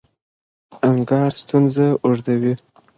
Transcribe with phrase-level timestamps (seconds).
[0.89, 2.53] انکار ستونزه اوږدوي.